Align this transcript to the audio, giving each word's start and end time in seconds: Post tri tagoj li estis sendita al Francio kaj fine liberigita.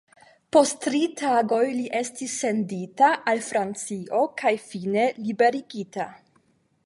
Post 0.55 0.77
tri 0.85 1.01
tagoj 1.19 1.59
li 1.73 1.83
estis 1.99 2.33
sendita 2.45 3.11
al 3.33 3.43
Francio 3.49 4.23
kaj 4.43 4.53
fine 4.71 5.07
liberigita. 5.27 6.09